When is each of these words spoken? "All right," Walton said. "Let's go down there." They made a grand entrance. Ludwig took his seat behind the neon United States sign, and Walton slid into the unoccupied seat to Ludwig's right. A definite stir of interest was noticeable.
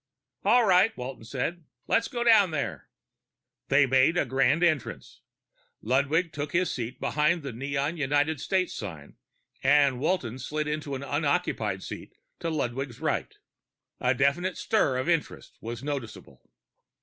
"All 0.43 0.65
right," 0.65 0.97
Walton 0.97 1.25
said. 1.25 1.63
"Let's 1.85 2.07
go 2.07 2.23
down 2.23 2.49
there." 2.49 2.89
They 3.67 3.85
made 3.85 4.17
a 4.17 4.25
grand 4.25 4.63
entrance. 4.63 5.21
Ludwig 5.79 6.33
took 6.33 6.53
his 6.53 6.73
seat 6.73 6.99
behind 6.99 7.43
the 7.43 7.53
neon 7.53 7.97
United 7.97 8.41
States 8.41 8.73
sign, 8.73 9.17
and 9.61 9.99
Walton 9.99 10.39
slid 10.39 10.67
into 10.67 10.97
the 10.97 11.07
unoccupied 11.15 11.83
seat 11.83 12.15
to 12.39 12.49
Ludwig's 12.49 12.99
right. 12.99 13.37
A 13.99 14.15
definite 14.15 14.57
stir 14.57 14.97
of 14.97 15.07
interest 15.07 15.59
was 15.61 15.83
noticeable. 15.83 16.49